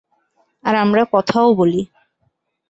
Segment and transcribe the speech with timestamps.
[0.63, 1.81] আর আমরা কথাও বলি।